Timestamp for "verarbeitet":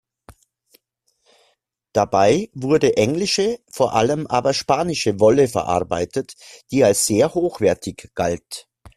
5.47-6.33